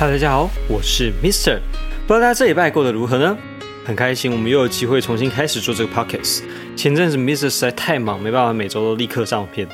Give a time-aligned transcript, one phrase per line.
[0.00, 1.58] Hello，大家好，我是 Mister。
[2.06, 3.36] 不知道大家这礼拜过得如何呢？
[3.84, 6.42] 很开心，我们又有机会重新开始做这个 Podcast。
[6.76, 9.66] 前阵子 miss 实在太忙，没办法每周都立刻上片，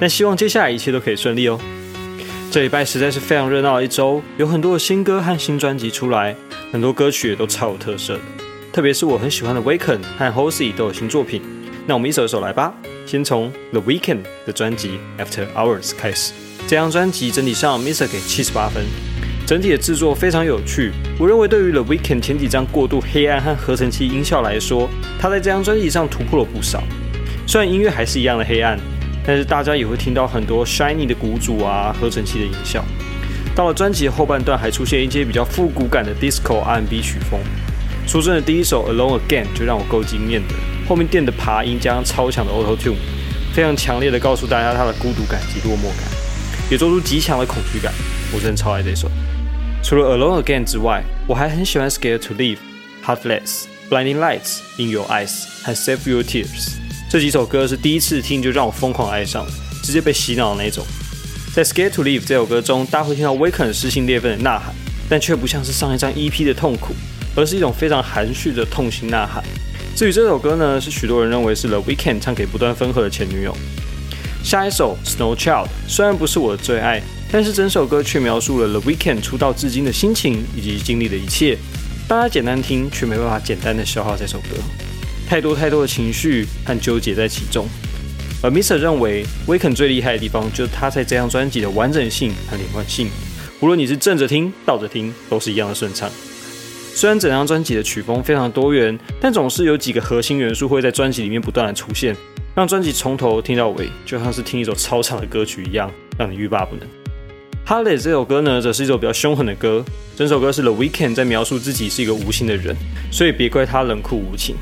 [0.00, 1.60] 但希望接下来一切都可以顺利哦。
[2.50, 6.34] 这礼拜实在是非常热闹的一周，有很多的新歌和新专辑出来，
[6.72, 8.20] 很多歌曲也都超有特色的。
[8.72, 11.42] 特别是我很喜欢的 Weeknd 和 Halsey 都有新作品。
[11.86, 12.72] 那我们一首一首来吧，
[13.04, 16.32] 先从 The Weekend 的专辑 After Hours 开始。
[16.66, 18.82] 这张专辑整体上 Mr 给七十八分。
[19.46, 26.82] 整体的制作非常有趣，我认为对于 The Weeknd 前几张过度黑暗和合成器音效来说，他在这张专辑上突破了不少。
[27.46, 28.76] 虽然音乐还是一样的黑暗，
[29.24, 32.84] 但是大家也会听到很多 shiny 的鼓组啊、合成器的音效。
[33.54, 37.38] 到了专辑后半段，还出现一些比较复古感的 disco R&B 曲风。
[38.04, 40.54] 说真的，第一首 Alone Again 就让我够惊艳的，
[40.88, 42.96] 后面垫的爬音加上超强的 Auto Tune，
[43.54, 46.10] 非常强烈的告诉大家他的孤独感及落寞感，
[46.68, 47.92] 也做出极强的恐惧感。
[48.34, 49.08] 我真的超爱这首。
[49.88, 52.58] 除了 Alone Again 之外，我还很喜欢 Scared to Leave、
[53.04, 56.72] Heartless、Blinding Lights、In Your Eyes 和 Save Your Tears
[57.08, 59.46] 这几首歌是第一次听就让我疯狂爱上，
[59.84, 60.84] 直接被洗脑的那种。
[61.54, 64.74] 在 Scared to Leave 这首歌中，大家会听到 Weeknd 撕心裂肺的呐喊，
[65.08, 66.92] 但却不像是上一张 EP 的痛苦，
[67.36, 69.40] 而是一种非常含蓄的痛心呐喊。
[69.94, 73.56] 至于这首歌呢，是许多人认为是 The Weekend 唱给不断分合的前女友。
[74.42, 77.00] 下一首 Snow Child 虽然不是我的最爱。
[77.30, 81.58] 但是整首歌却描述了 The Weeknd 出道至今的心情以及经历的一切，
[82.08, 84.56] 大家简单听却没办法简单的消化这首歌，
[85.28, 87.68] 太多太多的情绪和纠结在其中。
[88.42, 93.08] 而 Mr 认为 Weeknd 最厉害的地方就是他在这张专辑的完整性和连贯性，
[93.60, 96.08] 无论你是正着听、倒着听，都是一样的顺畅。
[96.94, 102.16] 虽然整张专辑的曲风非常多元，但总是有几个核心元素会在专辑里面不断的出现，
[102.54, 106.86] 让专辑从头听到尾，就像是听一首超长的歌曲一样，让你欲罢不能。
[107.66, 109.84] 《Heartless》这首歌呢，则是一首比较凶狠的歌。
[110.16, 112.76] 整首歌是 The Weeknd 在描述自己是一个无心的人，
[113.10, 114.54] 所以别怪他冷酷无情。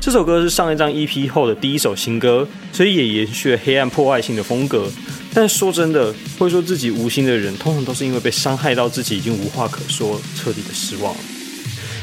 [0.00, 4.90] 这首歌是上一张 EP 后的第一首新歌，所以也延续了黑暗破坏性的风格。
[5.34, 11.20] 但说真的，会说自己无心的人，通常都是因为被伤害到自己已经无话可说，彻底的失望了。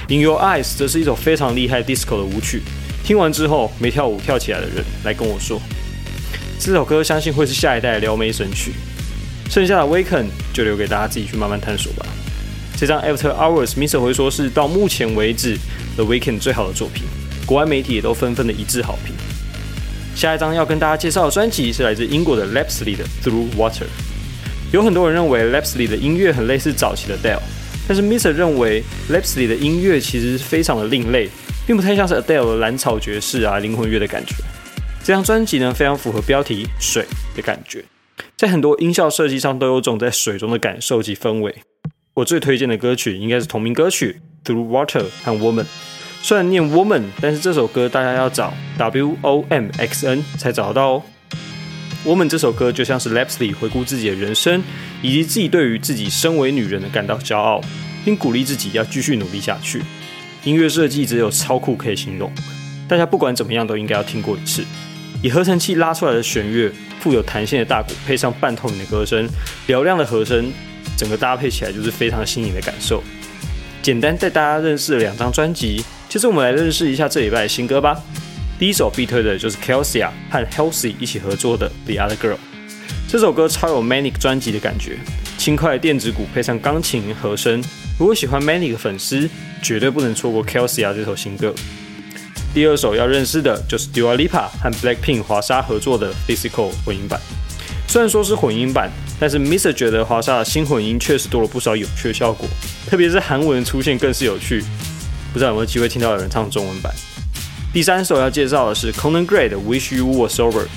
[0.13, 2.61] 《In Your Eyes》则是一首非常厉害 disco 的舞曲。
[3.03, 5.59] 听完之后，没跳舞跳起来的人来跟我说，
[6.59, 8.73] 这首歌相信会是下一代撩妹神曲。
[9.53, 12.03] 剩下的 Weeknd 就留给大家自己去慢慢探索吧。
[12.75, 15.55] 这张 After Hours，Mr 会说是到目前为止
[15.95, 17.03] The Weeknd 最好的作品，
[17.45, 19.13] 国外媒体也都纷纷的一致好评。
[20.15, 23.85] 下一张要跟大家介绍的专辑是来自英国的 Lapsley 的 Through Water。
[24.71, 27.37] 有很多人认为 Lapsley 的音乐很类似早期的 Adele，
[27.87, 31.29] 但是 Mr 认为 Lapsley 的音乐其实是非常的另类，
[31.67, 34.33] 并不太像是 Adele 的蓝草爵士啊灵魂乐的感觉。
[35.03, 37.85] 这张专辑呢，非常符合标题水的感觉。
[38.35, 41.55] 在很多音效设计上都有种在水中的感受及氛围。
[42.15, 45.63] 我最推荐的歌曲应该是同名歌曲《Through Water》和《Woman》。
[46.21, 51.03] 虽然念 Woman，但是这首歌大家要找 W O M X N 才找到哦。
[52.07, 54.63] 《Woman》这首歌就像是 Lapsley 回顾自己的人生，
[55.01, 57.61] 以及自己对于自己身为女人的感到骄傲，
[58.05, 59.81] 并鼓励自己要继续努力下去。
[60.43, 62.31] 音乐设计只有超酷可以形容，
[62.87, 64.63] 大家不管怎么样都应该要听过一次。
[65.23, 66.69] 以合成器拉出来的弦乐，
[66.99, 69.25] 富有弹性的大鼓，配上半透明的歌声，
[69.65, 70.51] 嘹亮的和声，
[70.97, 73.01] 整个搭配起来就是非常新颖的感受。
[73.81, 77.97] 简单带大家认识了两张专辑，接着我们来认识一下这礼拜的新歌吧。
[78.59, 82.37] 第一首必推的就是 Kesha 和 Healthy 一起合作的 The Other Girl。
[83.07, 84.97] 这首歌超有 Manic 专辑的感觉，
[85.37, 87.63] 轻快的电子鼓配上钢琴和声。
[87.97, 89.29] 如果喜欢 Manic 的粉丝，
[89.61, 91.55] 绝对不能错过 Kesha 这首新歌。
[92.53, 97.19] 第二首要认识的就是 Dua Lipa 和 Blackpink 华莎合作的 Physical 混音版。
[97.87, 102.47] 虽然说是混音版，但是 Mr 觉得华莎的新混音确实多了不少有趣的效果，
[102.85, 104.63] 特别是韩文的出现更是有趣。
[105.33, 106.93] 不知道有没有机会听到有人唱中文版？
[107.73, 110.67] 第三首要介绍的是 Conan Gray 的 Wish You Were Sober。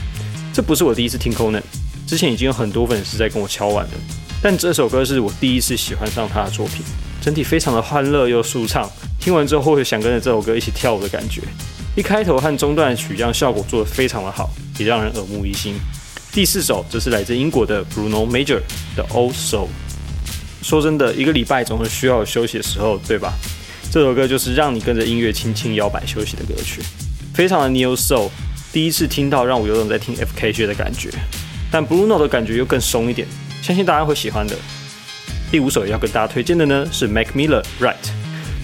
[0.55, 1.61] 这不是我第一次听 Conan，
[2.07, 3.93] 之前已经有很多粉丝在跟我敲碗了，
[4.41, 6.83] 但这首歌是我第一次喜欢上他的作品，
[7.27, 8.89] 整体非常的欢乐又舒畅。
[9.19, 11.43] 听完之后会想跟着这首歌一起跳舞的感觉，
[11.97, 15.75] 一开头和中段的曲调效果做得非常的好，也让人耳目一新。
[16.31, 18.61] 第四首则是来自英国的 Bruno Major
[18.95, 19.67] 的 Old Soul。
[20.63, 23.33] 说真的，一个礼拜总是需要休息的时候，对吧？
[23.91, 26.81] 这首歌就是让你跟着音乐轻轻摇摆休息的歌曲，
[27.35, 28.31] 非常的 Neo Soul。
[28.73, 31.11] 第一次听到让我有种在听 FKJ 的感觉，
[31.73, 33.27] 但 Bruno 的感觉又更松一点，
[33.63, 34.55] 相信大家会喜欢的。
[35.49, 37.95] 第五首要跟大家推荐的呢是 Mac Miller Right。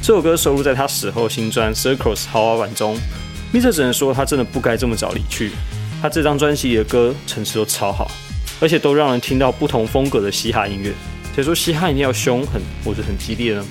[0.03, 2.95] 这首歌收录在他死后新专《Circles》豪华版中。
[3.53, 5.53] m i s e r 只能说他真的不该这么早离去。
[6.01, 8.11] 他这张专辑里的歌层次都超好，
[8.59, 10.93] 而且都让人听到不同风格的嘻哈音乐。
[11.37, 13.65] 谁说嘻哈一定要凶狠或者很激烈呢？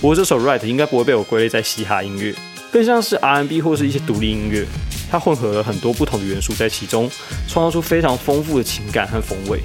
[0.00, 2.32] 不过这首《Right》应该不会被我归类在嘻哈音乐，
[2.70, 4.64] 更像是 R&B 或是一些独立音乐。
[5.10, 7.10] 它混合了很多不同的元素在其中，
[7.48, 9.60] 创造出非常丰富的情感和风味。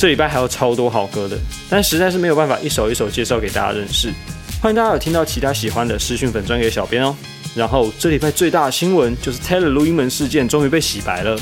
[0.00, 1.36] 这礼拜还有超多好歌的，
[1.68, 4.10] 但实在是没有办法一首一首介绍给大家认识。
[4.58, 7.14] 欢迎大家有听到其他喜欢的私讯粉专给小编哦。
[7.54, 11.38] 然后这礼拜最大的新闻就是 Taylor 录音门事件终于被洗白了。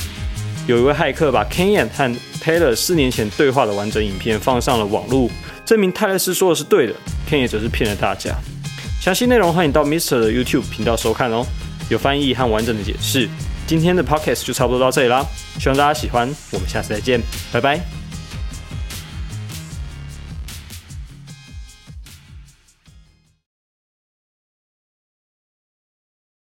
[0.66, 2.12] 有一位骇客把 Kanye 和
[2.42, 5.30] Taylor 四年前对话的完整影片放上了网络，
[5.64, 6.94] 证明泰勒斯说的是对的
[7.30, 8.34] ，Kanye 则是骗了大家。
[9.00, 10.18] 详细内容欢迎到 Mr.
[10.18, 11.46] 的 YouTube 频道收看哦。
[11.90, 13.28] 有翻译和完整的解释。
[13.68, 15.24] 今天的 podcast 就差不多到这里啦，
[15.60, 17.22] 希望大家喜欢，我们下次再见，
[17.52, 17.97] 拜拜。